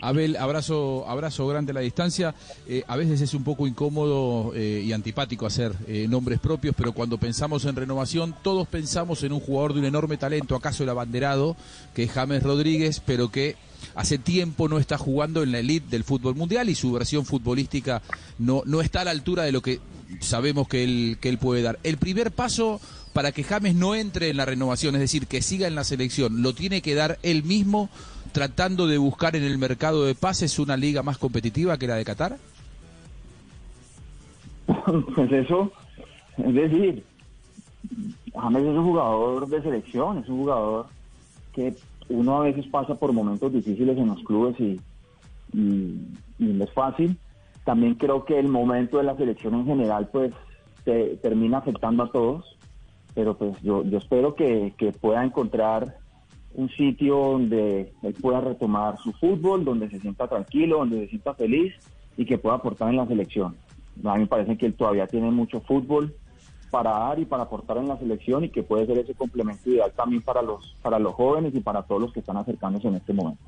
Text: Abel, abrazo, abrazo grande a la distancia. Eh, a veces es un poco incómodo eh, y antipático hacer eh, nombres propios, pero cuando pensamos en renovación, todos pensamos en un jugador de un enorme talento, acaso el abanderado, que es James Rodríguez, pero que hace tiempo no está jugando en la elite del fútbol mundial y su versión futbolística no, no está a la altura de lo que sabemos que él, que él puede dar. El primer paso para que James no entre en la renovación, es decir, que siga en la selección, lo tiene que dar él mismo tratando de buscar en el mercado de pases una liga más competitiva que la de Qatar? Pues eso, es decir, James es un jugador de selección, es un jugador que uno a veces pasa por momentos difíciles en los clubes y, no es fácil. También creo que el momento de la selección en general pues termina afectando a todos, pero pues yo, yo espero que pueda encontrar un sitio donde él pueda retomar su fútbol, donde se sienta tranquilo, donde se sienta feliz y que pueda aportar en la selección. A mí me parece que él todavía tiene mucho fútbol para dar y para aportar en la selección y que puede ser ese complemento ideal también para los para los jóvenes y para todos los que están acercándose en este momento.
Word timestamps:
Abel, 0.00 0.36
abrazo, 0.36 1.04
abrazo 1.08 1.46
grande 1.46 1.72
a 1.72 1.74
la 1.74 1.80
distancia. 1.80 2.34
Eh, 2.66 2.82
a 2.86 2.96
veces 2.96 3.20
es 3.20 3.34
un 3.34 3.44
poco 3.44 3.66
incómodo 3.66 4.52
eh, 4.54 4.82
y 4.84 4.92
antipático 4.92 5.46
hacer 5.46 5.74
eh, 5.86 6.06
nombres 6.08 6.40
propios, 6.40 6.74
pero 6.76 6.92
cuando 6.92 7.18
pensamos 7.18 7.64
en 7.64 7.76
renovación, 7.76 8.34
todos 8.42 8.66
pensamos 8.66 9.22
en 9.22 9.32
un 9.32 9.40
jugador 9.40 9.74
de 9.74 9.80
un 9.80 9.86
enorme 9.86 10.16
talento, 10.16 10.56
acaso 10.56 10.82
el 10.82 10.88
abanderado, 10.88 11.56
que 11.94 12.04
es 12.04 12.10
James 12.10 12.42
Rodríguez, 12.42 13.02
pero 13.04 13.30
que 13.30 13.56
hace 13.94 14.18
tiempo 14.18 14.68
no 14.68 14.78
está 14.78 14.98
jugando 14.98 15.42
en 15.42 15.52
la 15.52 15.58
elite 15.58 15.90
del 15.90 16.04
fútbol 16.04 16.34
mundial 16.34 16.68
y 16.68 16.74
su 16.74 16.92
versión 16.92 17.24
futbolística 17.24 18.02
no, 18.38 18.62
no 18.66 18.80
está 18.80 19.02
a 19.02 19.04
la 19.04 19.10
altura 19.10 19.44
de 19.44 19.52
lo 19.52 19.62
que 19.62 19.80
sabemos 20.20 20.68
que 20.68 20.84
él, 20.84 21.18
que 21.20 21.28
él 21.28 21.38
puede 21.38 21.62
dar. 21.62 21.78
El 21.82 21.96
primer 21.96 22.30
paso 22.30 22.80
para 23.12 23.32
que 23.32 23.42
James 23.42 23.74
no 23.74 23.94
entre 23.94 24.30
en 24.30 24.36
la 24.36 24.44
renovación, 24.44 24.94
es 24.94 25.00
decir, 25.00 25.26
que 25.26 25.42
siga 25.42 25.66
en 25.66 25.74
la 25.74 25.84
selección, 25.84 26.42
lo 26.42 26.54
tiene 26.54 26.80
que 26.80 26.94
dar 26.94 27.18
él 27.22 27.42
mismo 27.42 27.90
tratando 28.30 28.86
de 28.86 28.98
buscar 28.98 29.36
en 29.36 29.42
el 29.42 29.58
mercado 29.58 30.04
de 30.04 30.14
pases 30.14 30.58
una 30.58 30.76
liga 30.76 31.02
más 31.02 31.18
competitiva 31.18 31.78
que 31.78 31.86
la 31.86 31.96
de 31.96 32.04
Qatar? 32.04 32.36
Pues 35.14 35.32
eso, 35.32 35.70
es 36.38 36.54
decir, 36.54 37.04
James 38.34 38.62
es 38.62 38.68
un 38.68 38.84
jugador 38.84 39.48
de 39.48 39.62
selección, 39.62 40.18
es 40.18 40.28
un 40.28 40.38
jugador 40.38 40.86
que 41.52 41.74
uno 42.08 42.36
a 42.36 42.44
veces 42.44 42.66
pasa 42.66 42.94
por 42.94 43.12
momentos 43.12 43.52
difíciles 43.52 43.96
en 43.98 44.08
los 44.08 44.22
clubes 44.24 44.58
y, 44.60 44.80
no 45.52 46.64
es 46.64 46.72
fácil. 46.72 47.18
También 47.64 47.94
creo 47.94 48.24
que 48.24 48.38
el 48.38 48.48
momento 48.48 48.98
de 48.98 49.04
la 49.04 49.16
selección 49.16 49.54
en 49.54 49.66
general 49.66 50.08
pues 50.10 50.32
termina 51.22 51.58
afectando 51.58 52.04
a 52.04 52.10
todos, 52.10 52.56
pero 53.14 53.36
pues 53.36 53.60
yo, 53.62 53.84
yo 53.84 53.98
espero 53.98 54.34
que 54.34 54.72
pueda 55.00 55.24
encontrar 55.24 55.98
un 56.54 56.68
sitio 56.70 57.16
donde 57.16 57.92
él 58.02 58.14
pueda 58.20 58.40
retomar 58.40 58.98
su 58.98 59.12
fútbol, 59.12 59.64
donde 59.64 59.88
se 59.88 60.00
sienta 60.00 60.28
tranquilo, 60.28 60.78
donde 60.78 61.00
se 61.00 61.08
sienta 61.08 61.34
feliz 61.34 61.74
y 62.16 62.24
que 62.24 62.38
pueda 62.38 62.56
aportar 62.56 62.90
en 62.90 62.96
la 62.96 63.06
selección. 63.06 63.56
A 64.04 64.14
mí 64.14 64.20
me 64.20 64.26
parece 64.26 64.56
que 64.56 64.66
él 64.66 64.74
todavía 64.74 65.06
tiene 65.06 65.30
mucho 65.30 65.60
fútbol 65.60 66.14
para 66.70 66.90
dar 66.90 67.18
y 67.18 67.24
para 67.24 67.44
aportar 67.44 67.78
en 67.78 67.88
la 67.88 67.98
selección 67.98 68.44
y 68.44 68.48
que 68.48 68.62
puede 68.62 68.86
ser 68.86 68.98
ese 68.98 69.14
complemento 69.14 69.68
ideal 69.68 69.92
también 69.94 70.22
para 70.22 70.40
los 70.40 70.76
para 70.82 70.98
los 70.98 71.14
jóvenes 71.14 71.54
y 71.54 71.60
para 71.60 71.82
todos 71.82 72.00
los 72.00 72.12
que 72.12 72.20
están 72.20 72.36
acercándose 72.36 72.88
en 72.88 72.94
este 72.94 73.12
momento. 73.12 73.42